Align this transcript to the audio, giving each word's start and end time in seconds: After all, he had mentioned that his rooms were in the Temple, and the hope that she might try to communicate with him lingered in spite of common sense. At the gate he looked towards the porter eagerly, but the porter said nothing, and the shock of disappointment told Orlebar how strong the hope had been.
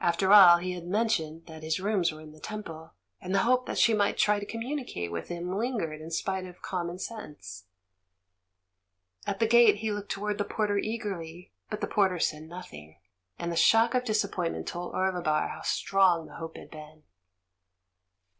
After 0.00 0.32
all, 0.32 0.56
he 0.56 0.72
had 0.72 0.88
mentioned 0.88 1.46
that 1.46 1.62
his 1.62 1.78
rooms 1.78 2.10
were 2.10 2.20
in 2.20 2.32
the 2.32 2.40
Temple, 2.40 2.94
and 3.20 3.32
the 3.32 3.44
hope 3.44 3.66
that 3.66 3.78
she 3.78 3.94
might 3.94 4.16
try 4.18 4.40
to 4.40 4.44
communicate 4.44 5.12
with 5.12 5.28
him 5.28 5.56
lingered 5.56 6.00
in 6.00 6.10
spite 6.10 6.44
of 6.44 6.60
common 6.62 6.98
sense. 6.98 7.66
At 9.24 9.38
the 9.38 9.46
gate 9.46 9.76
he 9.76 9.92
looked 9.92 10.10
towards 10.10 10.38
the 10.38 10.44
porter 10.44 10.78
eagerly, 10.78 11.52
but 11.70 11.80
the 11.80 11.86
porter 11.86 12.18
said 12.18 12.42
nothing, 12.48 12.98
and 13.38 13.52
the 13.52 13.56
shock 13.56 13.94
of 13.94 14.02
disappointment 14.02 14.66
told 14.66 14.94
Orlebar 14.96 15.46
how 15.50 15.62
strong 15.62 16.26
the 16.26 16.34
hope 16.38 16.56
had 16.56 16.72
been. 16.72 17.04